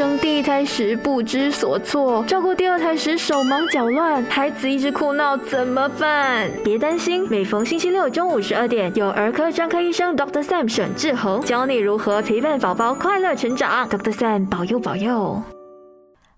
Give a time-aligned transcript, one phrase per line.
[0.00, 6.50] 生第一胎时不知所措，照顾第二胎时手忙脚乱，孩子一直哭闹，怎么办？
[6.64, 10.42] 别担心，每逢星期六中午十二点，有儿科专科医生 Dr.
[10.42, 13.86] Sam 沈志恒教你如何陪伴宝宝快乐成长。
[13.90, 14.10] Dr.
[14.10, 15.42] Sam 保佑保佑。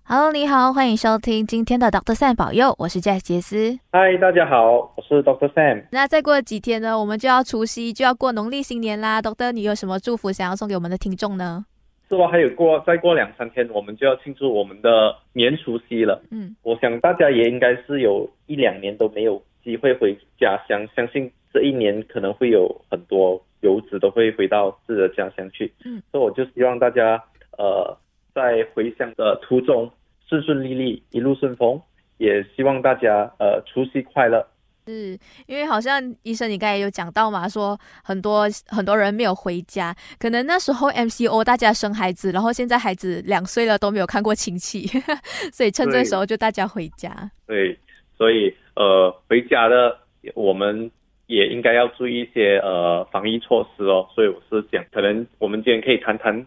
[0.03, 3.79] Hello，你好，欢迎收听今天的 Doctor Sam 保佑，我是 Jess 杰斯。
[3.93, 5.85] 嗨，大家好，我是 Doctor Sam。
[5.91, 9.21] 那再过几天呢，我们就要除夕，就要过农历新年啦。
[9.21, 11.63] Doctor，你有什么祝福想要送给我们的听众呢？
[12.09, 12.27] 是吧？
[12.27, 16.21] 还有过再过两三天，我们就要庆祝我们的年除夕了。
[16.31, 25.71] 嗯，我想大家也应该是有一两年都没有机会回家乡，相信这一年可能会有很多游子都会回到自己的家乡去。
[25.85, 27.23] 嗯，所以我就希望大家
[27.57, 27.97] 呃
[28.35, 29.89] 在回乡的途中
[30.27, 31.81] 顺顺利利，一路顺风，
[32.17, 34.45] 也希望大家呃除夕快乐。
[34.85, 44.87] 是因为好像医生，你刚才有讲到嘛，说很多很多人没有回家，可能那时候 MCO 大家生孩子，然后现在孩子两岁了都没有看过亲戚，
[45.53, 47.31] 所以趁这时候就大家回家。
[47.47, 47.77] 对，
[48.17, 49.97] 所以呃回家的
[50.33, 50.91] 我们
[51.27, 54.07] 也应该要注意一些呃防疫措施哦。
[54.13, 56.45] 所以我是想，可能我们今天可以谈谈。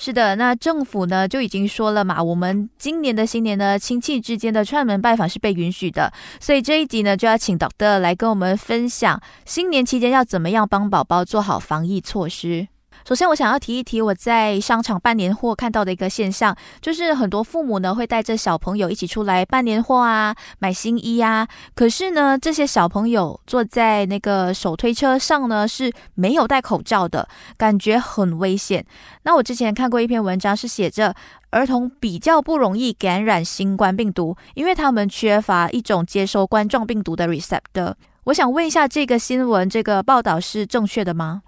[0.00, 12.68] 是的，那政府呢就已经说了嘛，我们今年的新年呢，亲戚之间的串门拜访是被允许的，所以这一集呢就要请 Doctor 来跟我们分享新年期间要怎么样帮宝宝做好防疫措施。
[13.08, 21.48] 首先，我想要提一提我在商场办年货看到的一个现象，就是很多父母呢会带着小朋友一起出来办年货啊，买新衣啊。
[21.74, 28.84] 可是呢，这些小朋友坐在那个手推车上呢是没有戴口罩的，感觉很危险。
[29.22, 31.14] 那我之前看过一篇文章，是写着
[31.48, 37.94] 儿童比较不容易感染新冠病毒，因为他们缺乏一种接收冠状病毒的 receptor。
[38.24, 41.40] 我想问一下，这个新闻这个报道是正确的吗？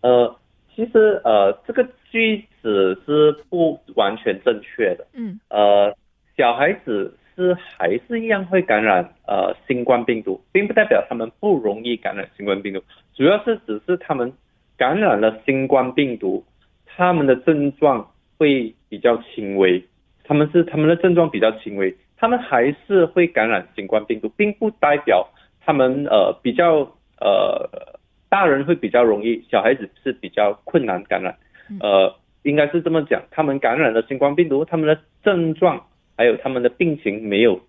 [0.00, 0.38] 呃。
[0.76, 5.06] 其实呃，这个句子是不完全正确的。
[5.14, 5.40] 嗯。
[5.48, 5.96] 呃，
[6.36, 12.82] 小孩子是还是一样会感染呃新冠病毒，并不代表他们不容易感染新冠病毒，
[13.14, 14.30] 主要是只是他们
[14.76, 16.44] 感染了新冠病毒，
[16.84, 19.82] 他们的症状会比较轻微。
[20.24, 25.26] 他们是他们的症状比较轻微，他们还是会感染新冠病毒，并不代表
[25.64, 26.80] 他们呃比较
[27.18, 27.95] 呃。
[28.28, 31.36] 大人会比较容易，小孩子是比较困难感染。
[31.80, 37.60] 呃，应该是这么讲，他们感染了新冠病毒，他们的症状还有他们的病情没有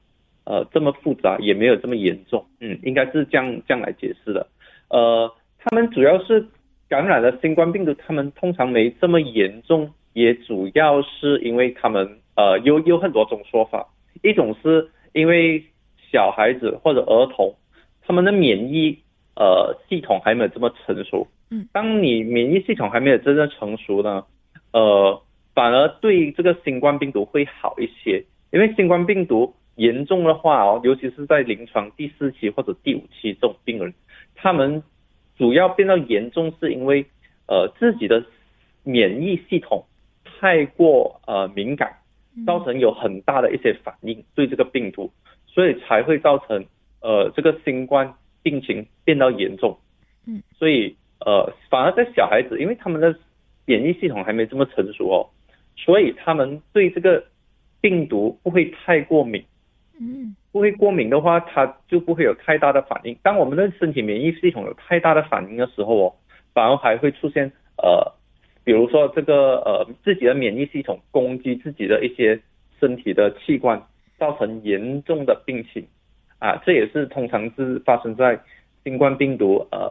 [0.46, 2.46] 呃这么复杂，也没有这么严重。
[2.60, 4.48] 嗯，应该是这样这样来解释的。
[4.90, 6.46] 呃，他们主要是
[6.90, 13.88] 感染了新冠病毒，他们通常没这么严重，也主要是因为他们呃有有很多种说法，
[14.24, 15.64] 一种是因为
[16.12, 17.56] 小孩子或者儿童
[18.06, 19.00] 他们的免疫。
[19.40, 21.28] 呃，系统还没有这么成熟。
[21.52, 24.26] 嗯，当你免疫系统还没有真正成熟呢，
[24.74, 25.22] 呃，
[25.54, 28.26] 反而对这个新冠病毒会好一些。
[28.50, 33.94] 因为新冠病毒严重的话哦，尤其是在临床第四期或者第五期这种病人，
[34.34, 34.82] 他们
[35.38, 37.06] 主要变到严重是因为
[37.46, 38.26] 呃自己的
[38.82, 39.86] 免疫系统
[40.24, 41.98] 太过呃敏感，
[42.48, 45.12] 造成有很大的一些反应对这个病毒，
[45.46, 46.66] 所以才会造成
[47.02, 48.16] 呃这个新冠。
[48.48, 49.78] 病情变到严重，
[50.26, 53.14] 嗯，所以呃，反而在小孩子，因为他们的
[53.66, 55.28] 免疫系统还没这么成熟哦，
[55.76, 57.26] 所以他们对这个
[57.82, 59.44] 病毒不会太过敏，
[60.00, 63.18] 嗯，不会过敏的话，他就不会有太大的反应。
[63.22, 66.16] 当我们的身体免疫系统有太大的反应的时候哦，
[66.54, 68.14] 反而还会出现呃，
[68.64, 72.40] 比如说这个呃自己的免疫系统攻击自己的一些
[72.80, 73.84] 身体的器官，
[74.18, 75.86] 造成严重的病情。
[76.40, 78.40] 啊，这也是通常是发生在
[78.84, 79.90] 新冠病毒呃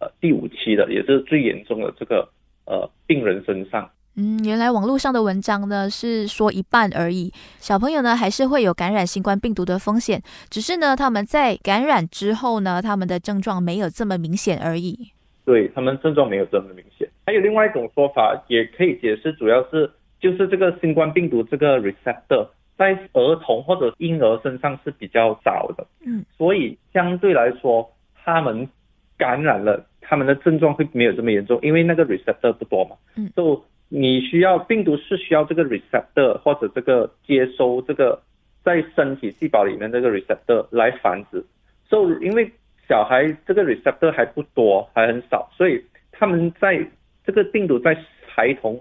[0.00, 2.28] 呃第五期的，也是最严重的这个
[2.64, 3.88] 呃病人身上。
[4.18, 15.12] 嗯，原来网络上的文章呢是说一半而已，小朋友呢还是会有感染新冠病毒的风险，只是呢他们在感染之后呢，他们的症状没有这么明显而已。
[15.44, 17.08] 对他们症状没有这么明显。
[17.26, 19.88] 还有另外一种说法也可以解释，主要是
[20.18, 22.48] 就是这个新冠病毒这个 receptor。
[22.76, 27.90] 在儿童或者婴儿身上是比较少的，嗯，所以相对来说，
[28.22, 28.68] 他们
[29.16, 38.20] 感染了，他们的症状会没有这么严重，因为那个 receptor 不多嘛，嗯，就你需要病毒是需要这个 receptor 或者这个接收这个
[38.62, 41.42] 在身体细胞里面这个 receptor 来繁殖，
[41.88, 42.52] 所以因为
[42.86, 45.82] 小孩这个 receptor 还不多，还很少，所以
[46.12, 46.86] 他们在
[47.24, 47.96] 这个病毒在
[48.26, 48.78] 孩童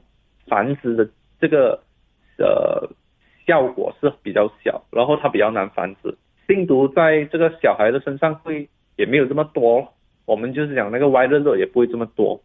[0.48, 1.10] 繁殖的
[1.40, 1.82] 这个
[2.38, 2.90] 呃。
[3.46, 6.16] 效果是比较小，然后它比较难繁殖。
[6.48, 9.88] 病毒在这个小孩的身上会也没有这么多，
[10.26, 12.42] 我们就是讲那个 Y 热热也不会这么多。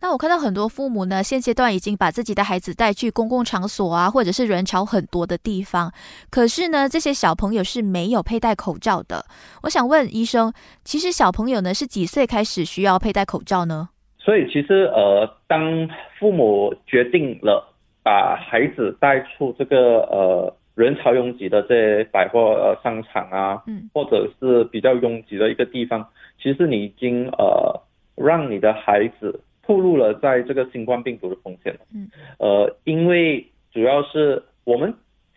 [0.00, 5.92] 那我看到很多父母呢，现阶段已经把自己的孩子带去公共场所啊，或者是人潮很多的地方，
[6.28, 9.24] 可是呢，这些小朋友是没有佩戴口罩的。
[9.62, 10.52] 我想问医生，
[10.82, 13.90] 其实小朋友呢是几岁开始需要佩戴口罩呢？
[14.18, 17.71] 所以其实呃，当父母决定了
[18.02, 26.08] 把孩子带出这个呃人潮拥挤的这些百货呃商场啊，嗯，或者是比较拥挤的一个地方，
[26.40, 27.80] 其实你已经呃
[28.16, 29.40] 让你的孩子。
[29.64, 32.10] 暴露了在这个新冠病毒的风险嗯，
[32.40, 34.92] 呃，因为主要是我们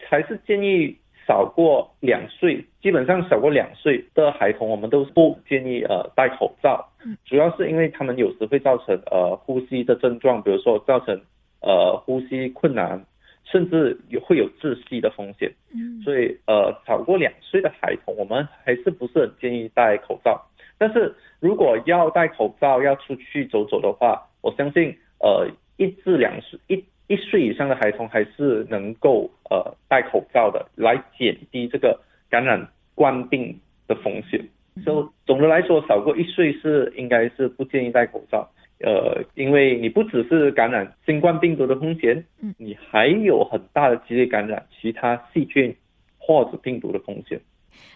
[0.10, 0.98] 还是建议
[1.28, 6.84] 少过两岁，基本上少过两岁的孩童，我们都不建议呃戴口罩。
[7.06, 11.22] 嗯，主要是因为他们有时会造成呃呼吸的症状，比如说造成
[11.66, 13.04] 呃呼吸困难，
[13.44, 15.52] 甚至有会有窒息的风险。
[15.74, 20.46] 嗯，所以呃少过两岁的孩童，我们还是不是很建议戴口罩。
[20.78, 34.40] 但是如果要戴口罩要出去走走的话，我相信呃一至两岁一一岁以上的孩童还是能够呃戴口罩的，来减低这个感染冠病的风险。
[34.86, 45.76] 就总的来说，少过一岁是应该是不建议戴口罩，呃，因为你不只是感染新冠病毒的风险，嗯，你还有很大的几率感染其他细菌
[46.18, 47.40] 或者病毒的风险。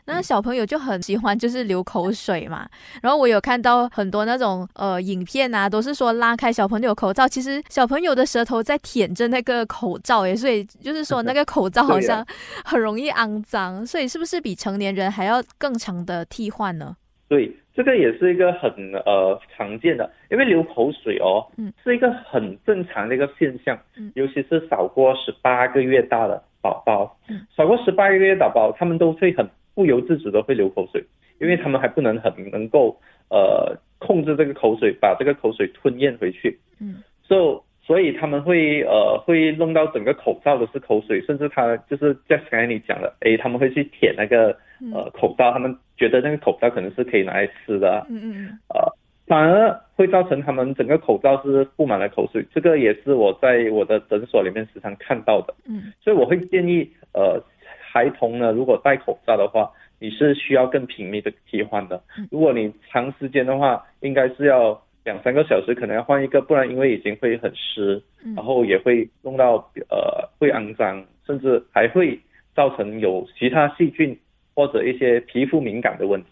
[0.05, 2.67] 那小朋友就很喜欢，就是流口水嘛。
[3.01, 12.25] 然后我有看到很多那种呃影片啊，都是说拉开小朋友口罩，其实小朋友的舌头在舔着那个口罩诶，所以就是说那 个口罩好像
[12.65, 13.85] 很容易肮脏。
[13.85, 16.95] 所以是不是比成年人还要更长的替换呢？
[17.29, 18.69] 对，这个也是一个很
[19.05, 29.49] 呃常见的，因为流口水哦，嗯，是一个很正常的一个现象，嗯，尤其是少过十八个月大的宝宝，嗯，少过十八个月宝宝，他们都会很。
[29.75, 31.01] 不由自主的会流口水，
[31.39, 32.99] 因为他们还不能很能够
[33.29, 36.59] 呃控制这个口水，把这个口水吞咽回去。
[36.81, 44.55] 嗯，所所以他们会呃会弄到整个口罩都是口水，甚至他就是像刚才你讲的，哎，他们会去舔那个
[44.93, 48.05] 呃口罩，他们觉得那个口罩可能是可以拿来吃的。
[48.07, 48.59] 嗯嗯嗯。
[48.69, 48.93] 呃，
[49.25, 55.55] 反而会造成他们整个口罩是布满了口水，这个也是我在我的诊所里面时常看到的。
[55.67, 57.43] 嗯，所以我会建议呃。
[57.91, 61.99] 孩童呢，如果戴口罩的话，你是需要更频密的替换的。
[62.29, 67.99] 如果你长时间的话，应该是要两三个小时，可能要换一个，不然因为已经会很湿，
[68.35, 69.55] 然后也会弄到
[69.89, 72.19] 呃会肮脏，甚至还会
[72.55, 74.15] 造成有其他细菌
[74.53, 76.27] 或者一些皮肤敏感的问题。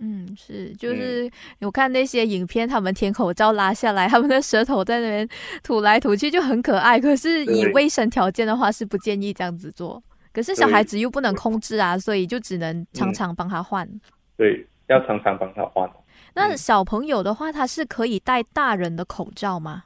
[0.00, 1.30] 嗯，是，就是
[1.60, 5.28] 我看那些影片，他们舔口罩拉下来，他们的舌头在那边
[5.62, 6.98] 吐来吐去就很可爱。
[6.98, 10.02] 可是以卫生条件的话，是不建议这样子做。
[10.32, 13.86] 可是小孩子又不能控制啊，所以就只能常常帮他换。
[14.38, 15.88] 对，要常常帮他换。
[16.34, 19.84] 那小朋友的话，他是可以戴大人的口罩吗？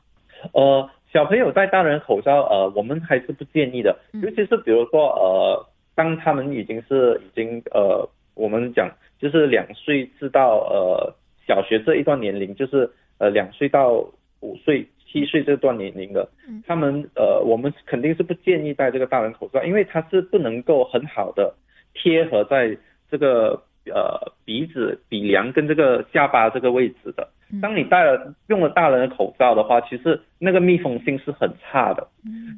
[0.53, 3.97] 呃，小朋友戴大人口罩，呃，我们还是不建议的。
[4.23, 11.15] 尤其是比如说，呃，当他们已经是已经呃，我们讲就是两岁至到呃
[11.47, 13.93] 小学这一段年龄，就是呃两岁到
[14.41, 14.89] 五岁。
[15.09, 16.29] 七岁这段年龄的，
[16.67, 21.55] 他们呃，我们肯定是不建议戴这个大人口罩，因为它是不能够很好的
[21.95, 22.77] 贴合在
[23.09, 23.63] 这个
[23.95, 27.29] 呃鼻子、鼻梁跟这个下巴这个位置的。
[27.63, 32.07] 当你戴了用了大人的口罩的话，其实那个密封性是很差的。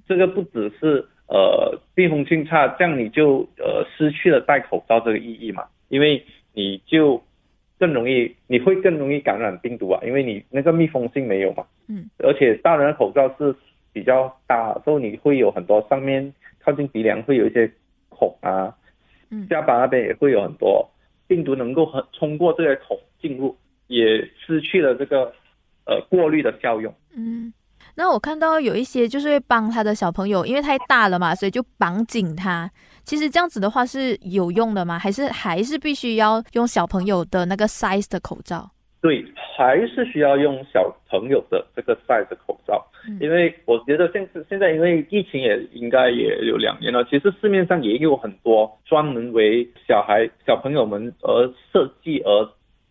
[0.07, 7.23] 这个不只是呃密封性差，这样你就呃失去了戴口罩这个意义嘛，因为你就。
[7.81, 11.65] 更容易，你会更容易感染病毒啊，因为你那个密封性没有嘛。
[11.87, 12.11] 嗯。
[12.19, 13.55] 而且大人的口罩是
[13.93, 17.71] 比较大，所以你会有很多上面靠近鼻梁会有一些
[18.09, 18.75] 孔啊，
[19.31, 20.91] 嗯，下巴那边也会有很多
[21.29, 23.57] 病毒能够很通过这些孔进入，
[23.87, 24.05] 也
[24.45, 25.33] 失去了这个
[25.85, 26.93] 呃过滤的效用。
[27.15, 27.53] 嗯。
[27.95, 32.71] 那我看到有一些就是会帮他的小朋友，因为太大了嘛，所以就绑紧他。
[33.05, 34.97] 其实这样子的话是有用的吗？
[34.97, 38.71] 还是还是必须要用小朋友的那个 size 的口罩？
[39.01, 39.25] 对，
[39.57, 42.85] 还是需要用小朋友的这个 size 的口罩。
[43.21, 52.51] 因为我觉得现在现在因为疫情也应该也有两年了，其实市面上也有很多专门为小孩小朋友们而设计而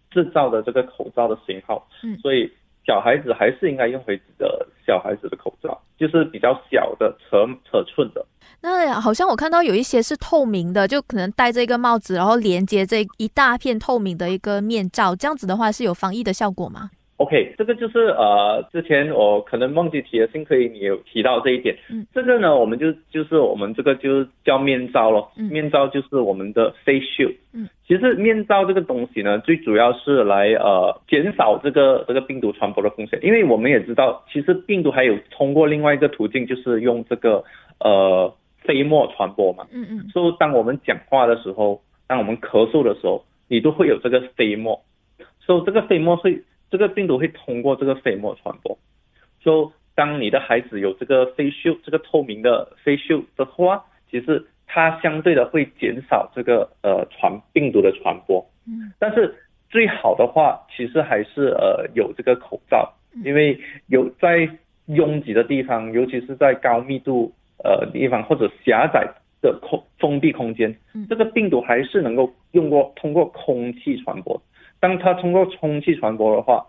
[0.09, 1.87] 制造的这个口罩的型号。
[2.03, 2.51] 嗯，所以。
[2.87, 7.35] 小孩子还是应该用回的小孩子的口罩，就是比较小的尺
[7.69, 8.25] 尺寸的。
[8.61, 16.89] 那好像我看到有一些是透明的，就可能戴着一个帽子，然后连接这一大片透明的一个面罩，这样子的话是有防疫的效果吗？
[17.17, 21.75] OK，这个就是呃，之前我可能忘记提了，幸亏你有提到这一点。
[21.89, 25.31] 嗯，这个呢，我们就就是我们这个就叫面罩咯。
[25.35, 27.33] 嗯，面罩就是我们的 face shield。
[27.53, 37.43] 嗯，其实面罩这个东西呢，最主要是来呃减少这个这个病毒传播的风险，因为我们也知道，其实病毒还有通过另外一个途径，就是用这个
[37.79, 39.65] 呃飞沫传播嘛。
[39.71, 40.07] 嗯嗯。
[40.09, 44.79] 所以当我们讲话的时候，当我们咳嗽的时候，你都会有这个飞沫，
[45.39, 46.43] 所以这个飞沫会。
[46.69, 48.77] 这个病毒会通过这个飞沫传播，
[49.39, 58.45] 就当你的孩子有这个飞袖，这个透明的飞袖的话，其实它相对的会减少这个呃传病毒的传播。
[58.67, 59.33] 嗯，但是
[59.69, 62.93] 最好的话，其实还是呃有这个口罩，
[63.23, 64.49] 因为有在
[64.87, 67.33] 拥挤的地方，尤其是在高密度
[67.63, 69.07] 呃地方或者狭窄
[69.41, 70.75] 的空封闭空间，
[71.09, 74.41] 这个病毒还是能够用过通过空气传播。
[74.79, 76.65] 当它通过空气传播的话，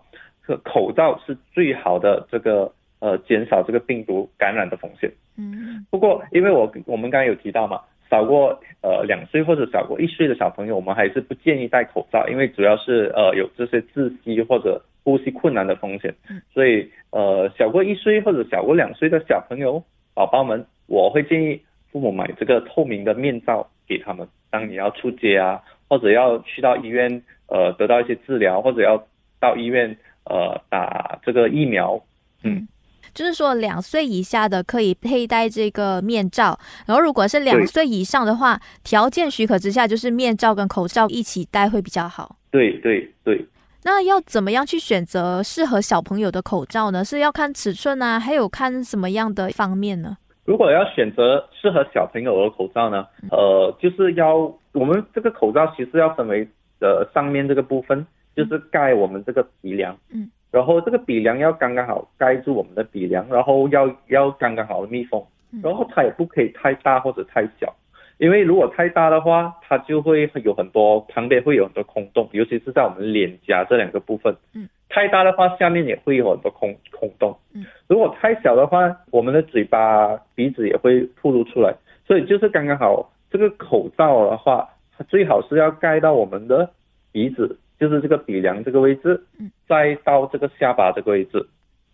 [0.47, 5.11] 这口罩是最好的这个呃减少这个病毒感染的风险。
[5.37, 5.85] 嗯。
[5.91, 16.15] 不过，因为我我们刚刚有提到嘛，少过呃两岁或者少过一岁的小朋友，我们还是不建议戴口罩，因为主要是呃有这些窒息或者呼吸困难的风险。
[16.31, 16.41] 嗯。
[16.51, 19.83] 所以呃小过一岁或者小过两岁的小朋友
[20.15, 21.61] 宝宝们，我会建议
[21.91, 27.21] 父母买这个透明的面罩给他们，当你要出街啊，或者要去到医院。
[27.49, 29.03] 呃，得到一些治疗，或者要
[29.39, 31.99] 到医院呃打这个疫苗，
[32.43, 32.67] 嗯，
[33.13, 42.35] 就是说两岁以下的可以佩戴这个面罩，然后如果是两岁以上的话，条件许可之下，就是面罩跟口罩一起戴会比较好。
[42.51, 43.43] 对对对。
[43.83, 47.03] 那要怎么样去选择适合小朋友的口罩呢？
[47.03, 50.17] 是要看尺寸啊，还有看什么样的方面呢？
[50.45, 54.35] 如果要选择适合小朋友的口罩呢，呃，就是要
[54.73, 56.47] 我们这个口罩其实要分为。
[56.79, 58.05] 的上面这个部分
[58.35, 65.21] 就是盖我们这个鼻梁，嗯，然后这个鼻梁要刚刚好盖住我们的鼻梁，然后要要刚刚好的密封，
[65.61, 67.75] 然后它也不可以太大或者太小，
[68.17, 81.75] 因为如果太大的话，它就会有很多旁边会有很多空洞，尤其是在我们脸颊这两个部分，嗯，太大的话下面也会有很多空空洞，嗯，如果太小的话，我们的嘴巴鼻子也会暴露出来，
[82.07, 84.69] 所以就是刚刚好这个口罩的话。
[85.07, 86.71] 最好是要盖到我们的
[87.11, 89.23] 鼻子，就是这个鼻梁这个位置，
[89.67, 91.47] 再到这个下巴这个位置，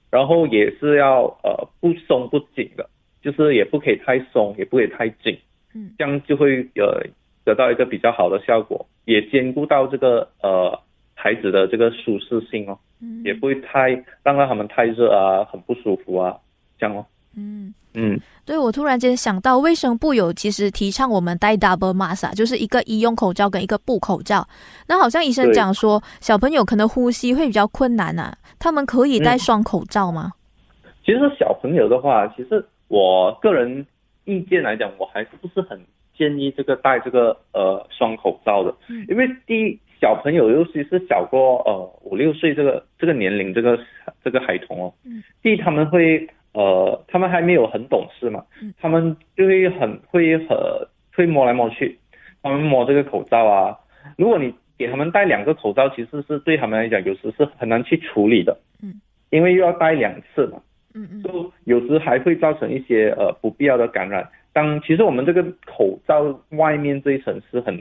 [0.10, 2.90] 然后也是要呃不松不紧的，
[3.22, 5.38] 就是也不可以太松，也不可以太紧，
[5.74, 7.06] 嗯，这样就会呃
[7.44, 10.80] 得到一个比较好的效果，也兼顾到这个呃
[11.14, 13.92] 孩子的这个舒适性哦，嗯，也不会太
[14.24, 16.40] 让到他们太热啊，很不舒服啊，
[16.80, 17.06] 这样哦。
[17.38, 24.46] 嗯嗯，对我突然间想到，卫生部有其实提倡我们戴 double mask，就是一个医用口罩跟一个布口罩。
[24.88, 30.34] 那好像医生讲说，小朋友可能呼吸会比较困难啊，他们可以戴双口罩吗？
[31.06, 33.86] 其实小朋友的话，其实我个人
[34.26, 35.80] 意见来讲，我还是不是很
[36.18, 38.74] 建议这个戴这个呃双口罩的，
[39.08, 43.80] 因为第一，小朋友尤其是小过呃五六岁这个这个年龄这个
[44.24, 45.24] 这个孩童哦，嗯。
[45.42, 46.28] 第一他们会。
[46.56, 48.46] 呃，他们还没有很懂事嘛，
[48.80, 50.48] 他们就会很会很
[51.14, 52.00] 会摸来摸去，
[52.42, 53.78] 他们摸这个口罩啊。
[54.18, 60.62] 如果你给他们戴两个口罩，其实是对他们来讲有时是很难去处理的，嗯，因为又要戴两次嘛，
[60.94, 64.30] 嗯嗯，就有时还会造成一些呃不必要的感染。
[64.54, 67.76] 当其实我们这个口罩外面这一层是很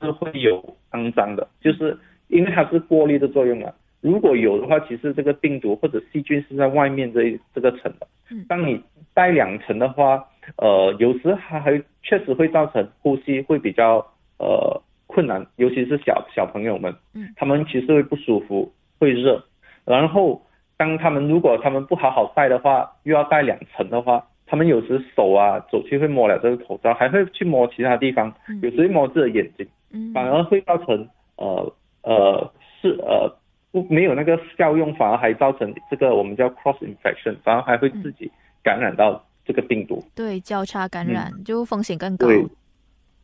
[0.00, 1.96] 是会有肮脏的，就是
[2.26, 3.72] 因为它是过滤的作用嘛。
[4.00, 8.06] 如果有的话，其实这个病毒或者细菌是在外面这这个层的。
[8.30, 8.44] 嗯。
[8.48, 8.80] 当你
[9.12, 10.24] 戴两层的话，
[10.56, 13.96] 呃，有时还还确实会造成呼吸会比较
[14.38, 16.94] 呃困难，尤其是小小朋友们。
[17.12, 17.28] 嗯。
[17.36, 19.44] 他们其实会不舒服，会热。
[19.84, 20.40] 然后，
[20.76, 33.34] 当他们如果他们不好好戴的话，又要戴两层的话，他们有时手啊走去会摸了这个口罩，还会去摸其他地方，有时会摸自己的眼睛，反而会造成呃呃是呃。
[33.70, 38.30] 不没有那个效用，反而还造成这个我们叫 cross infection，反而还会自己
[38.62, 40.02] 感染到这个病毒。
[40.14, 42.26] 对，交叉感染就风险更高。
[42.26, 42.46] 对，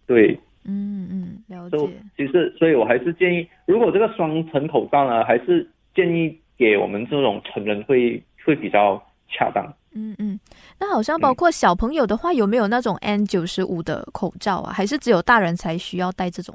[0.06, 1.76] 对，嗯嗯，了解。
[2.16, 9.64] 其实，所以我还是建议，如果这个双层口罩呢，还是建议给我们这种成人会会比较恰当。
[9.92, 10.38] 嗯嗯，
[10.78, 14.72] 那好像包括小朋友的话，有没有那种 N 九十五的口罩啊？
[14.72, 16.54] 还是只有大人才需要戴这种？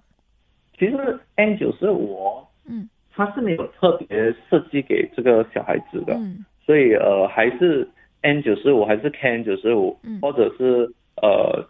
[0.77, 2.87] 其实 N 九十五，嗯。
[3.19, 6.17] 它是没有特别设计给这个小孩子的，
[6.65, 7.85] 所以呃还是
[8.21, 10.89] N 九十五还是 KN 九十五，或者是
[11.21, 11.67] 呃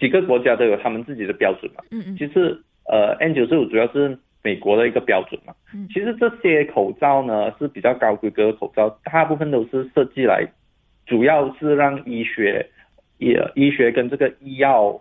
[0.00, 1.84] 几个国家都有他们自己的标准嘛。
[1.92, 2.16] 嗯嗯。
[2.16, 5.54] 其实呃 N 九十五主要是美国的一个标准嘛。
[5.94, 10.44] 其实这些口罩呢是比较高规格的口罩，大部分都是设计来，
[11.06, 12.68] 主要是让医学、
[13.18, 15.00] 医医学跟这个医药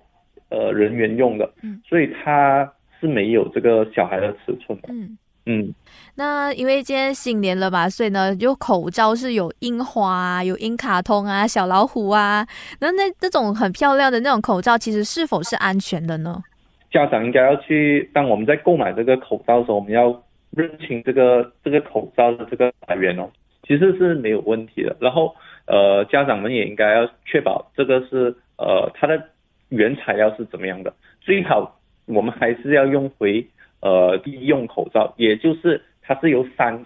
[0.50, 1.52] 呃人员用的，
[1.90, 4.90] 所以它是没有这个小孩的尺寸的。
[4.92, 5.18] 嗯
[5.50, 5.74] 嗯，
[6.16, 12.46] 那因为今天新年了吧，所以呢，就口罩是有樱花啊，有樱卡通啊，小老虎啊，
[12.82, 16.44] 那那这种很漂亮的那种口罩，其实是否是安全的呢？
[16.92, 23.30] 家长应该要去，当我们在购买这个口罩的时候，我们要认清这个这个口罩的这个来源哦，
[23.66, 24.96] 其实是没有问题的。
[25.00, 25.34] 然后
[25.66, 29.22] 呃，家长们也应该要确保这个是呃它的
[29.70, 33.46] 原材料是怎么样的，最好我们还是要用回
[33.82, 36.86] 呃医用口罩，也就是它是由三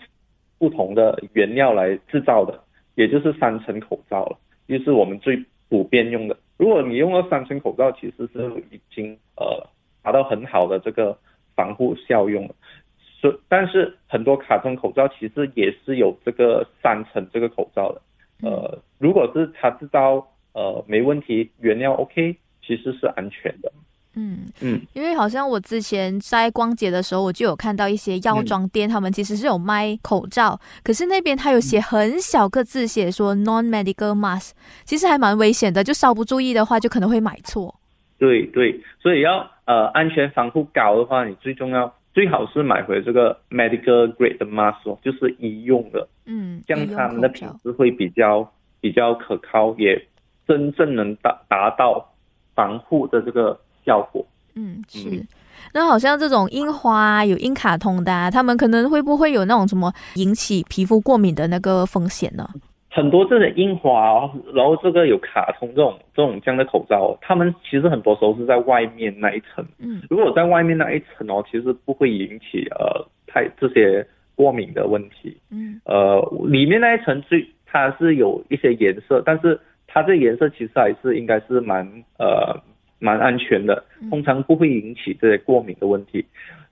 [0.58, 2.64] 不同的原料来制造的，
[2.96, 6.38] 也就是三层口罩了，就是我们最普遍用的。
[6.58, 9.68] 如果你用了三层口罩，其实是已经呃。
[10.04, 11.16] 达到很好的这个
[11.56, 12.56] 防护效用了，
[12.98, 18.02] 所但是很多卡通口罩其实也是有这个三层这个口罩的，
[18.42, 23.72] 呃，如果是它制造呃没问题，原料 OK，其实是安全的。
[24.16, 34.52] 嗯嗯，因为好像我之前在光节的时候，我就有看到一些药妆店，他们其实是有卖口罩，可是那边他有写很小个字，写说 non-medical mask，
[34.84, 37.74] 其实还蛮危险的，就稍不注意的话，就可能会买错。
[38.18, 48.52] 对对，所以要呃安全防护高的话，你最重要最好是买回这个 medical grade 的 mask，就是医用的，嗯，这样他们的品质会比较
[48.82, 50.06] 比较可靠，也
[50.46, 52.14] 真正能达达到
[52.54, 54.26] 防护的这个效果。
[54.56, 55.26] 嗯，是。
[55.74, 62.46] 那好像这种樱花有樱卡通的，他们可能会不会有那种什么引起皮肤过敏的那个风险呢？
[62.94, 69.66] 很多这种樱花哦，然后这个有卡通这种这种这样的口罩，他们其实很多时候是在外面那一层。
[69.78, 75.38] 嗯，如果在外面那一层哦，其实不会引起呃太这些过敏的问题。
[75.52, 76.20] 嗯，呃，
[76.50, 79.58] 里面那一层最它是有一些颜色，但是
[79.88, 81.88] 它这颜色其实还是应该是蛮
[82.20, 82.60] 呃
[83.02, 86.24] 蛮安全的，通常不会引起这些过敏的问题。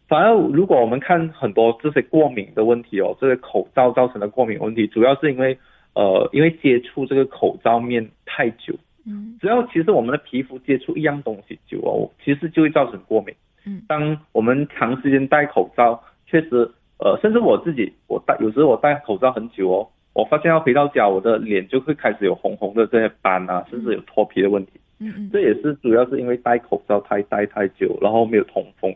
[0.07, 5.57] 反而如果我们看很多这些过敏的问题哦，这些口罩造成的过敏问题，主要是因为。
[5.95, 8.73] 呃，因为接触这个口罩面太久，
[9.07, 13.33] 嗯，只要其实我们的皮肤接触一样东西久哦，其实就会造成过敏。
[13.65, 24.73] 嗯，当我们长时间戴口罩，确实，呃，甚至我自己，我戴有时候我戴口罩很久哦，我发现要回到家，我的脸就会开始有红红的这些斑啊，甚至有脱皮的问题。
[24.99, 28.93] 嗯嗯，这也是主要是因为戴口罩太戴太久，然后没有通风，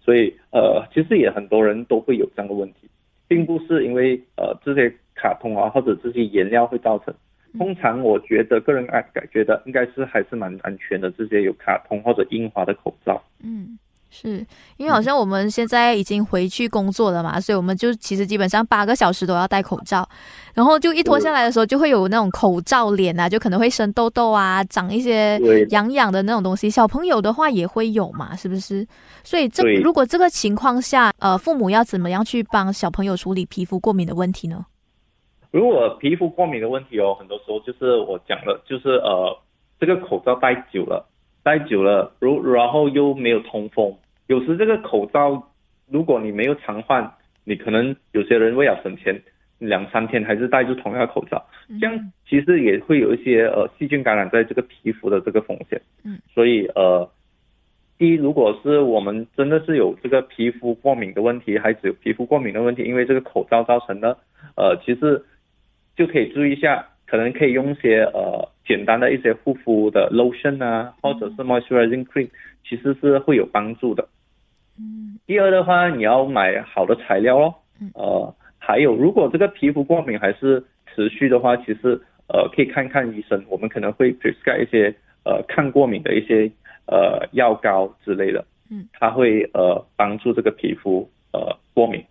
[0.00, 2.88] 所以呃，其实也很多人都会有这样的问题，
[3.28, 4.92] 并不是因为呃这些。
[5.14, 7.14] 卡通啊，或者这些颜料会造成。
[7.58, 13.22] 通常我觉得个人爱感觉得应该是还是蛮安全的，这些有卡通或者樱花的口罩。
[13.44, 13.78] 嗯。
[14.14, 14.46] 是
[14.76, 20.06] 因为好像我们现在已经回去工作了嘛，所以我们就其实基本上八个小时都要戴口罩，
[20.52, 25.38] 然后就一脱下来的时候就会有那种口罩脸啊，就可能会生痘痘啊，长一些
[25.70, 26.68] 痒痒的那种东西。
[26.68, 28.86] 小朋友的话也会有嘛，是不是？
[29.24, 34.66] 所以这如果这个情况下，呃，父母要怎么样去帮小朋友处理皮肤过敏的问题呢？
[35.50, 39.34] 如果皮肤过敏的问题哦，很多时候就是我讲了，就是呃，
[39.80, 41.06] 这个口罩戴久了，
[41.42, 43.94] 戴久了，如然后又没有通风。
[44.32, 45.50] 有时这个口罩，
[45.90, 47.12] 如果你没有常换，
[47.44, 49.22] 你可能有些人为了省钱，
[49.58, 51.44] 两三天还是戴着同样的口罩，
[51.78, 55.78] 这样其实也会有一些呃细菌感染在这个皮肤的这个风险。
[56.02, 57.06] 嗯，所以呃，
[57.98, 64.16] 第一，如果是我们真的是有这个皮肤过敏的问题，孩子有皮肤过敏的问题，因为这个口罩造成的，
[64.56, 65.22] 呃，其实
[65.94, 72.30] 就可以注意一下，可能可以用一些呃简单的一些护肤的 lotion 啊，或者是 moisturizing cream，
[72.66, 74.08] 其实是会有帮助的。
[74.78, 77.54] 嗯，第二的话，你要买好的材料哦。
[77.94, 86.50] 呃，还有，如果这个皮肤过敏还是持续的话，其实呃可以看看医生，我们可能会 prescribe 一些呃抗过敏的一些
[86.86, 88.44] 呃药膏之类的。
[88.70, 92.02] 嗯，它会呃帮助这个皮肤呃过敏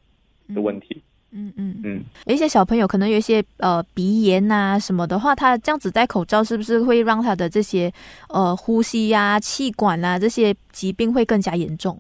[0.54, 1.02] 的问题。
[1.34, 7.90] 嗯嗯嗯，有一些小朋友可能有一些呃鼻炎呐什么的话，他这样子戴口罩是不是会让他的这些
[8.28, 11.98] 呃呼吸呀、气管啊这些疾病会更加严重？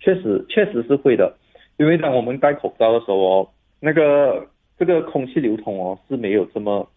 [0.00, 1.36] 确实，确实是会的，
[1.76, 4.46] 因为当我们戴口罩的时候哦，那个
[4.78, 6.88] 这个空气流通哦是没有这么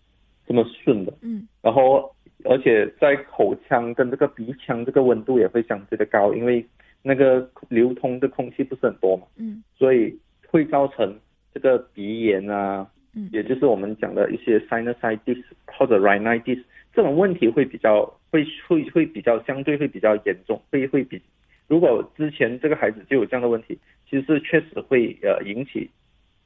[0.47, 2.09] 这么顺的，嗯，然后
[2.45, 6.65] 而且在口腔跟这个鼻腔这个温度也会相对的高，因为
[7.01, 11.13] 那个流通的空气不是很多嘛，嗯，所以会造成
[11.53, 16.63] 这个鼻炎啊，嗯，也就是我们讲的一些 sinusitis 或者 rhinitis
[16.93, 21.21] 这种问题会比较会会会比较相对会比较严重，会会比。
[21.67, 23.77] 如果之前这个孩子就有这样的问题，
[24.09, 25.89] 其其实确实会呃引起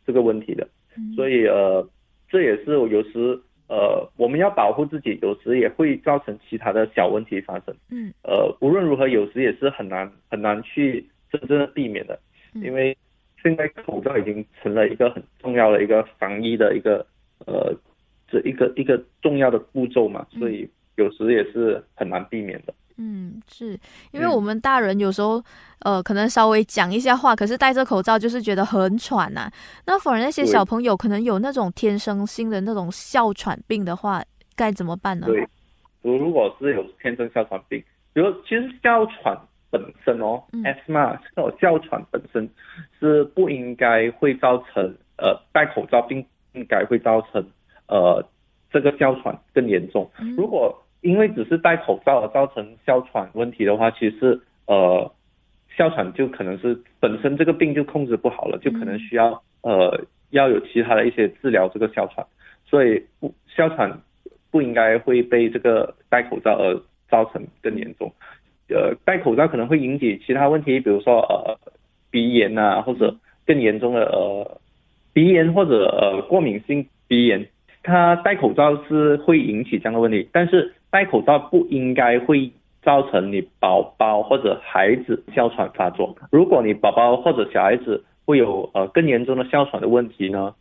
[0.06, 0.65] 这个问题的。
[1.17, 1.86] 所以呃，
[2.30, 7.75] 这也是有时呃我们要保护自己，有时也会造成其他的小问题发生。
[7.89, 8.13] 嗯。
[8.23, 12.17] 呃，无论如何，有时也是很难很难去真正的避免的，
[12.53, 12.95] 因为
[13.43, 17.06] 现在口罩已经成了一个很重要的一个防疫的一个
[17.45, 17.75] 呃
[18.30, 22.73] 这一个一个重要的步骤嘛，所以有时也是很难避免的。
[22.73, 22.87] 嗯，
[23.47, 23.79] 是
[24.12, 25.43] 因为我们大人有时候，
[25.79, 29.49] 呃，可能稍微讲一下话，可是戴着口罩就是觉得很喘呐。
[29.86, 34.23] 那反而那些小朋友可能有那种天生性的那种哮喘病的话，
[34.55, 35.27] 该怎么办呢？
[35.27, 35.47] 对，
[36.01, 37.83] 如如果是有天生哮喘病，
[38.13, 39.38] 比如其实哮喘
[39.69, 42.49] 本身哦，asthma 这种哮喘本身
[42.99, 44.83] 是不应该会造成
[45.17, 47.45] 呃戴口罩并应该会造成
[47.88, 48.25] 呃
[48.71, 50.10] 这个哮喘更严重。
[50.36, 55.12] 如果因为只是戴口罩而造成哮喘问题的话，其实呃，
[55.77, 62.25] 哮喘就可能是本身这个病就控制不好了，就可能需要呃要有其他的一些治疗这个哮喘，
[62.65, 64.01] 所以不哮喘
[64.49, 68.12] 不应该会被这个戴口罩而造成更严重，
[68.69, 71.60] 呃，戴口罩可能会引起其他问题，比如说呃
[72.10, 74.60] 鼻炎呐，或者更严重的呃
[75.13, 77.47] 鼻炎或者呃过敏性鼻炎，
[77.83, 80.73] 他戴口罩是会引起这样的问题，但是。
[80.89, 86.15] 戴口罩不应该会造成你宝宝或者孩子哮喘发作。
[86.32, 90.54] 如果你宝宝或者小孩子会有呃更严重的哮喘的问题呢，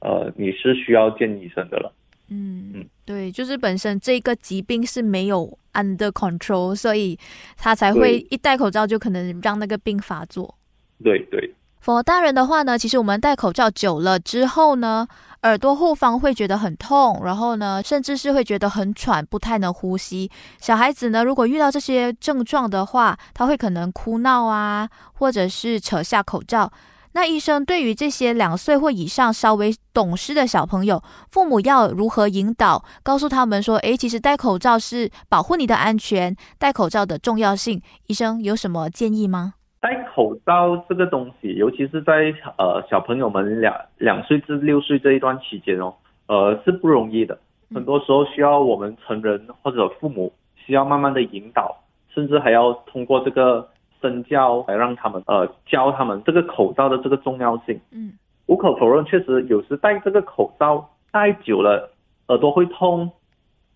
[0.00, 1.92] 呃，你是需要见医生的了。
[2.28, 7.18] 嗯嗯，对，就是本身这个疾病是没有 under control，所以
[7.56, 10.54] 他才会一戴口罩就可能让那个病发作。
[11.02, 11.52] 对对。
[11.84, 15.06] for 大人的话呢，其实我们戴口罩久了之后呢，
[15.42, 20.30] 耳朵后方会觉得很痛，然后呢，甚至是会觉得很喘，不太能呼吸。
[20.60, 26.70] 小孩子呢，如果遇到这些症状的话，他会可能哭闹啊，或者是扯下口罩。
[27.14, 37.82] 那医生对于这些两岁或以上稍微懂事的小朋友，父母要如何引导，告诉他们说，诶，其实戴口罩是保护你的安全，戴口罩的重要性。
[38.06, 39.54] 医生有什么建议吗？
[39.82, 45.92] 戴口罩这个东西，尤其是在呃小朋友们两两岁至六岁这一段期间哦，
[46.28, 47.36] 呃是不容易的。
[47.74, 51.76] 很多时候需要我们成人或者父母需要慢慢的引导，
[52.14, 53.68] 甚至还要通过这个
[54.00, 57.80] 身教来让他们呃教他们这个口罩的这个重要性。
[57.90, 58.12] 嗯，
[58.46, 61.90] 无可否认，确实有时戴这个口罩戴久了，
[62.28, 63.10] 耳朵会痛，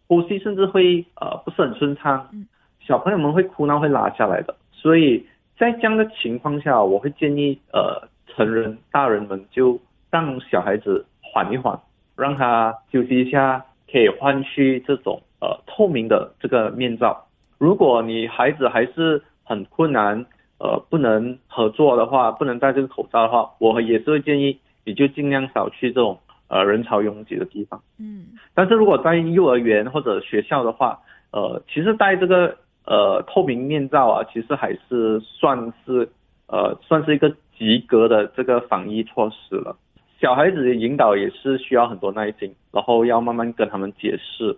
[0.06, 2.28] 呼吸甚至会呃不是很顺畅。
[2.32, 2.46] 嗯，
[2.78, 5.26] 小朋友们会哭闹会拉下来的，所以。
[5.58, 11.80] 在这样的情况下，我会建议呃成人大人们就让小孩子缓一缓，
[12.14, 17.26] 让他休息一下，可以换去这种呃透明的这个面罩。
[17.56, 20.26] 如果你孩子还是很困难，
[20.58, 27.80] 呃不能合作的话，不能戴这个口罩的话，我也是会建议你就尽量少去这种呃人潮拥挤的地方。
[27.98, 32.58] 嗯，但是如果在幼儿园或者学校的话，呃其实戴这个。
[32.86, 36.08] 呃，透明面罩啊，其实还是算是
[36.46, 39.76] 呃，算是一个及格的这个防疫措施了。
[40.20, 44.56] 小孩子的引导也是需要很多耐心，然后要慢慢跟他们解释，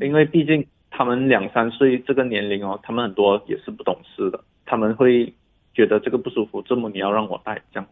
[0.00, 5.32] 因为毕竟他们两三岁这个年龄哦，他们很多也是不懂事的，他们会
[5.72, 7.88] 觉得这个不舒服，这么你要让我戴这样。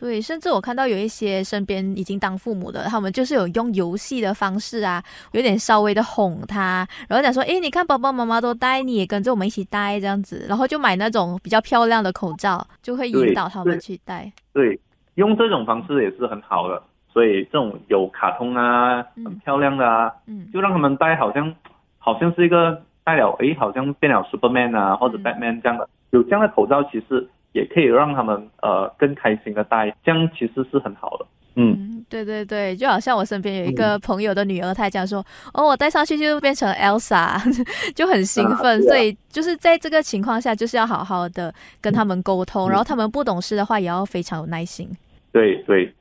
[0.00, 14.32] 对，甚至我看到有一些身边已经当父母的，他们就是有用游戏的方式啊，有点稍微的哄他，然后讲说，哎，你看爸爸妈妈都戴，你也跟着我们一起戴这样子，然后就买那种比较漂亮的口罩，就会引导他们去戴。
[14.54, 14.80] 对，
[15.16, 16.82] 用这种方式也是很好的，
[17.12, 21.54] 所以这种有卡通啊，很漂亮的啊，嗯，就让他们戴，好像
[21.98, 27.28] 好像是一个戴了，哎，好像变了 Superman 啊，或者 Batman 这样的，有这样的口罩其实。
[27.52, 31.26] 也可以让他们呃更开心的带，这样其实是很好的。
[31.56, 37.38] 嗯，对对对，就好像我身边有一个朋友的女儿，她讲说，哦，我带上去就变成 Elsa，
[37.94, 38.80] 就很兴奋。
[38.84, 44.88] 所以就是在这个情况下，就是要好好的跟他们沟通，然后他们不懂事的话，也要非常有耐心。
[45.32, 45.92] 对对。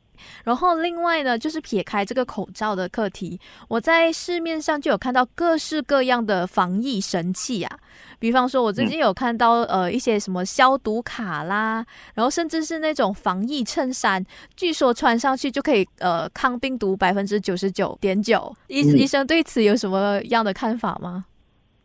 [0.44, 7.80] 然后另外呢，就是撇开这个口罩的课题，我在市面上就有看到各式各样的防疫神器啊。
[8.20, 14.24] 比方说，我最近有看到呃一些什么消毒卡啦，然后甚至是那种防疫衬衫，
[14.58, 18.54] 据说穿上去就可以呃抗病毒百分之九十九点九。
[18.68, 21.26] 医医生对此有什么样的看法吗？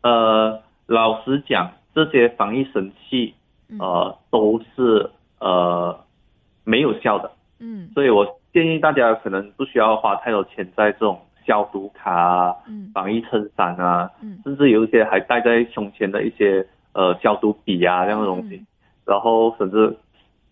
[0.03, 3.35] 呃，老实讲，这些防疫神器
[3.79, 5.97] 呃都是呃
[6.65, 7.31] 没有效的。
[7.59, 11.21] 嗯，所以我建议大家可能不需要花太多钱在这种。
[11.47, 12.57] 消毒卡啊，
[12.95, 14.11] 防疫衬衫啊，
[14.45, 18.65] 甚至有一些还戴在胸前的一些呃消毒笔啊这样的东西，
[19.05, 19.95] 然后甚至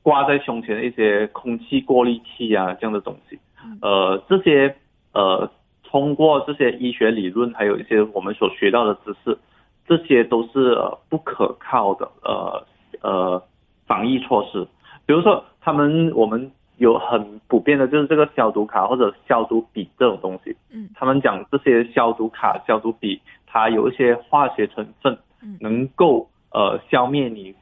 [0.02, 3.38] 挂在胸前的一些空气过滤器啊这样的东西，
[3.80, 4.76] 呃，这些
[5.14, 5.50] 呃
[5.82, 9.38] 通过这些医学理论，还有一些我们所学到的知识，
[9.86, 10.76] 这些都是
[11.08, 12.66] 不可靠的呃
[13.00, 13.42] 呃
[13.86, 14.68] 防疫措施。
[15.06, 25.16] 比如说，他们我们有很普遍的就是这个消毒卡或者消毒笔这种东西，嗯，他们讲这些消毒卡、消毒笔，它有一些化学成分，
[25.60, 27.54] 能够呃消灭你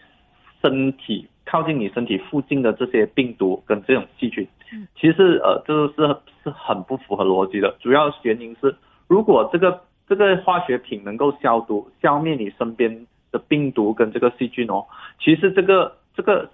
[0.62, 1.28] 身体。
[1.46, 7.74] 靠近你身体附近的这些病毒跟这种细菌，嗯其实呃，这个是是很不符合逻辑的。
[7.80, 8.76] 主要原因是，
[9.08, 14.86] 如果这个这个化学品能够消毒、消灭你身边的病毒跟这个细菌哦，
[15.18, 16.48] 其实这个这个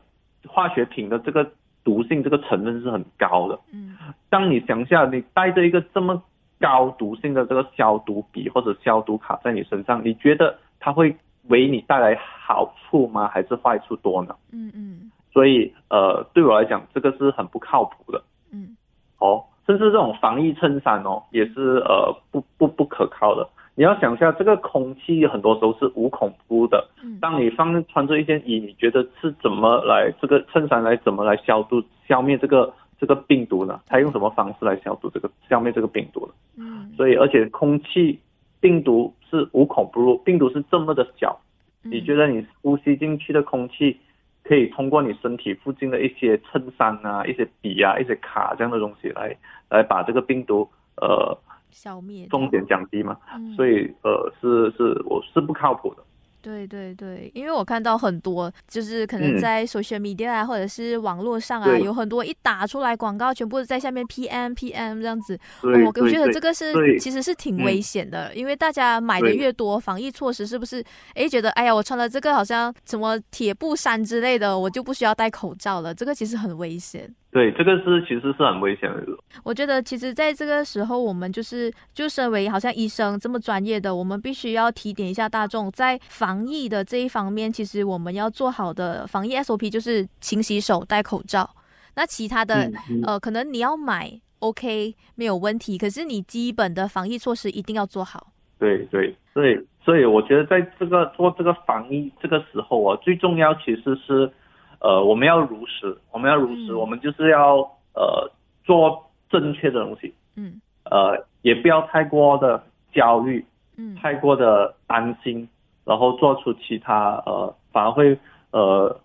[0.48, 1.44] 化学品的这个
[1.87, 3.57] 毒性这个成分是很高的。
[3.72, 3.96] 嗯，
[4.29, 6.20] 当你想下，你带着一个这么
[6.59, 11.16] 高毒性的这个消毒笔或者消毒卡在你身上，你觉得它会？
[11.49, 13.29] 为你带来好处吗？
[13.29, 14.35] 还是坏处多呢？
[14.51, 15.12] 嗯嗯。
[15.33, 18.20] 所以呃，对我来讲，这个是很不靠谱的。
[18.51, 18.77] 嗯。
[19.20, 23.49] 哦，甚至这种防疫衬衫哦，也是呃不不不可靠的。
[23.76, 26.88] 你要想一下，这个空气很多时候是无孔不入的。
[27.04, 27.18] 嗯。
[27.20, 33.80] 当你放穿着一件衣，你觉得是怎么来这个衬衫来怎么来消毒消灭这个这个病毒呢？
[33.86, 36.32] 它用什么方式来消毒这个消灭这个病毒呢？
[36.56, 36.92] 嗯。
[36.96, 38.18] 所以而且空气。
[38.58, 41.38] 病毒是无孔不入，病毒是这么的小，
[41.82, 43.96] 你觉得你呼吸进去的空气
[44.42, 49.36] 可以通过你身体附近的一些衬衫啊、一些笔啊、一些卡这样的东西来
[49.68, 51.36] 来把这个病毒呃
[51.70, 53.16] 消灭、风险降低嘛？
[53.57, 56.02] 所以呃是是我是不靠谱的。
[56.42, 65.37] 对对对，因为我看到很多，就是可能在 social media 啊，或者是网络上啊，有很多一打出来广告，全部在下面 PM PM 这样子。
[65.64, 70.85] 我我觉得这个是其实是挺危险的，因为大家买的越多，防疫措施是不是？
[71.14, 75.92] 哎，觉得哎呀，我穿了这个好像什么铁布衫之类的，我就不需要戴口罩了。
[75.92, 77.12] 这个其实很危险。
[77.37, 79.05] 对，这个是其实是很危险的。
[79.44, 91.46] 我觉得，其实在这个时候，我们就是就身为好像医生这么专业的，我们必须要提点一下大众，在防疫的这一方面，其实我们要做好的防疫 SOP 就是勤洗手、戴口罩。
[91.94, 92.72] 那其他的，
[93.07, 98.29] 呃，可能你要买 OK 没有问题，可是你基本的防疫措施一定要做好。
[98.59, 104.33] 对对对，所以我觉得在这个做这个防疫这个时候啊，最重要其实是。
[104.78, 107.58] 呃，我们要如实，我们要如实，我们就是要
[107.94, 108.30] 呃
[108.64, 112.62] 做正确的东西，嗯，呃，也不要太过的
[112.92, 113.44] 焦虑，
[113.76, 115.48] 嗯，太过的担心，
[115.84, 118.18] 然后做出其他呃反而会
[118.50, 119.00] 呃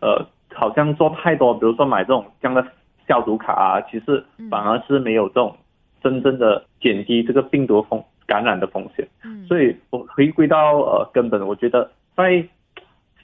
[0.00, 2.64] 呃好像做太多，比如说买这种这样的
[3.08, 5.56] 消毒卡啊，其实反而是没有这种
[6.02, 12.46] 真正的减低这个病毒风感染的风险，嗯，所以我回归到呃根本，我觉得在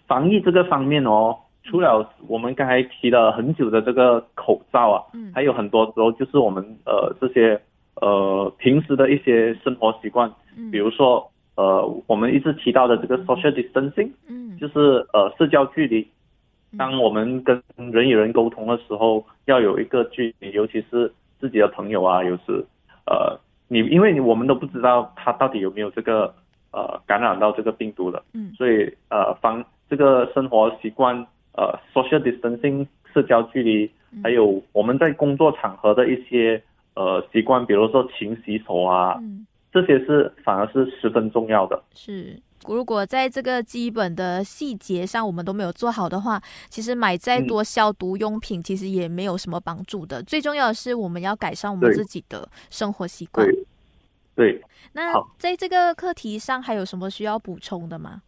[0.06, 1.36] 防疫这个方面哦。
[1.64, 7.60] 除了我们刚才提了很久的这个口罩啊，嗯，还有很多时候就是我们呃这些
[8.00, 16.06] 呃平时的一些生活习惯，嗯，比如说呃我们一直提到的这个 social distancing，嗯，就是呃社交距离，
[16.76, 22.64] 当我们跟人与人沟通的时候，要有一个距离，尤其是自己的朋友啊，有时
[23.06, 26.34] 呃你因为我们都不知道他到底有没有这个
[26.72, 31.24] 呃感染到这个病毒的，嗯，所以呃防这个生活习惯。
[31.54, 33.90] 呃，social distancing 社交距离，
[34.22, 36.62] 还有我们在工作场合的一些
[36.94, 39.20] 呃习惯，比如说勤洗手啊，
[39.70, 41.82] 这些是反而是十分重要的。
[41.94, 50.22] 是，如果在这个基本的细节上我们都没有做好的话，其实买再多消毒用品其实也没有什么帮助的。
[50.22, 53.46] 最重要的是我们要改善我们自己的生活习惯。
[53.46, 53.64] 对，
[54.34, 54.62] 对。
[54.94, 58.22] 那在这个课题上还有什么需要补充的吗？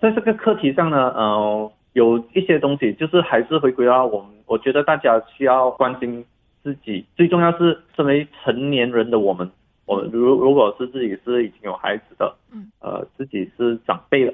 [0.00, 1.72] 在这个课题上呢，呃。
[1.98, 6.24] 有一些东西就是还是回归到我们，我觉得大家需要关心
[6.62, 9.50] 自己，最重要是身为成年人的我们，
[9.84, 14.32] 我们如如果是自己是已经有孩子的，嗯，呃，自己是长辈了，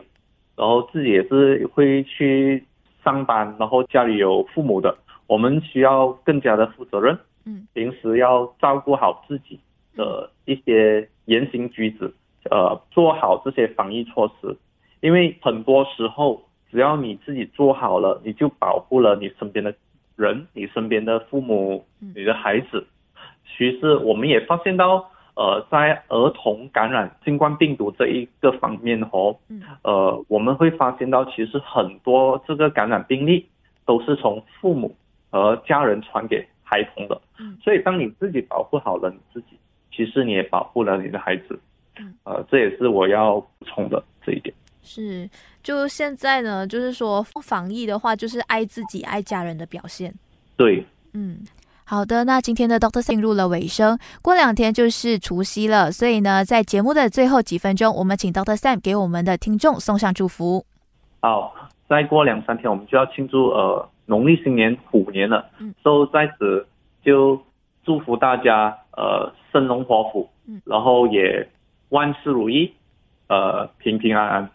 [0.56, 2.62] 然后自己也是会去
[3.02, 4.94] 上班，然后家里有父母的，
[5.26, 9.58] 我们需要更加的负责任，嗯，平时要照顾好自己
[9.96, 12.12] 的一些言行举止，
[12.50, 14.54] 呃，做好这些防疫措施，
[15.00, 16.42] 因为很多时候。
[16.74, 19.72] 只要你自己做好了，你就保护了你身边的
[20.16, 22.84] 人，你身边的父母，你的孩子。
[23.46, 29.36] 其实我们也发现到，呃，在儿童感染新冠病毒这一个方面哦，
[29.82, 33.46] 呃，我们会发现到，其实很多这个感染病例
[33.86, 34.96] 都是从父母
[35.30, 37.20] 和家人传给孩童的。
[37.62, 39.56] 所以当你自己保护好了你自己，
[39.92, 41.60] 其实你也保护了你的孩子。
[42.24, 44.52] 呃，这也是我要补充的这一点。
[44.84, 45.28] 是，
[45.62, 50.14] 就现在呢，就是说防疫的话，就是爱自己、爱家人的表现。
[50.56, 51.38] 对，嗯。
[51.86, 60.64] 好的，那今天的 Doctor 进入了尾声，过两天就是除夕了，所以呢，在节目的最后几分钟，我们请 Doctor Sam 给我们的听众送上祝福。
[61.20, 61.54] 好，
[61.86, 66.66] 再过两三天，我们就要庆祝呃农历新年虎年了，嗯，所以在此
[67.04, 67.38] 就
[67.84, 71.46] 祝福大家呃生龙活虎，嗯，然后也
[71.90, 72.72] 万事如意，
[73.28, 74.50] 呃平平安安，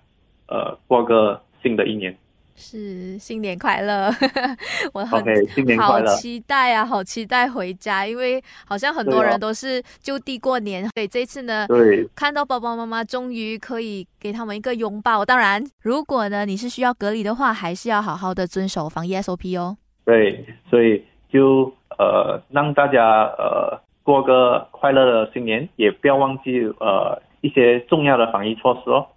[0.50, 2.18] 呃过个新的一年。
[2.62, 4.12] 是新年快乐，
[4.92, 15.24] 我很好期待啊，好期待回家，因为好像很多人都是就地过年，所以这次呢，对，看到爸爸妈妈终于可以给他们一个拥抱。
[15.24, 19.78] 当然，如果呢你是需要隔离的话，还是要好好的遵守防疫 SOP 哦。
[20.04, 29.08] 对，所以就呃让大家呃过个快乐的新年，也不要忘记呃一些重要的防疫措施哦。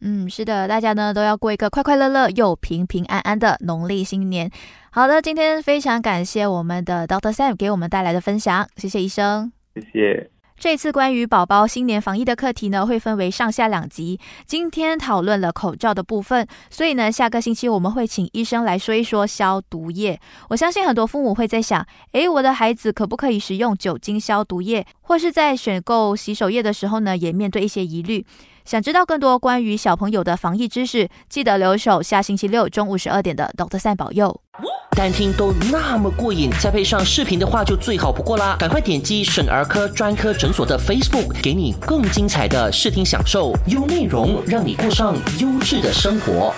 [0.00, 4.50] 嗯，是的，大家呢都要过一个快快乐乐又平平安安的农历新年。
[4.90, 10.35] 好的，今天非常感谢我们的 Doctor Sam 给我们带来的分享，谢谢医生，谢谢。
[10.58, 14.18] 这次关于宝宝新年防疫的课题呢，会分为上下两集。
[14.46, 20.18] 今天讨论了口罩的部分，所以呢，下个星期我们会请医生来说一说消毒液。
[20.48, 24.86] 我相信很多父母会在想，诶，我的孩子可不可以使用酒精消毒液？
[25.02, 28.24] 或是在选购洗手液的时候呢，也面对一些疑虑。
[28.64, 34.40] 想知道更多关于小朋友的防疫知识，记得留守下星期六中午十二点的 Doctor 赛保佑。
[34.96, 38.56] 单听都那么过瘾，再配上视频的话就最好不过啦！
[38.58, 46.54] 赶快点击省儿科专科诊所的 Facebook，给你更精彩的视听享受，优内容让你过上优质的生活。